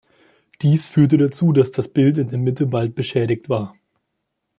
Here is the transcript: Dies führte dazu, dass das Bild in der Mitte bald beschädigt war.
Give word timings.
Dies 0.63 0.87
führte 0.87 1.19
dazu, 1.19 1.53
dass 1.53 1.69
das 1.69 1.87
Bild 1.87 2.17
in 2.17 2.29
der 2.29 2.39
Mitte 2.39 2.65
bald 2.65 2.95
beschädigt 2.95 3.49
war. 3.49 3.75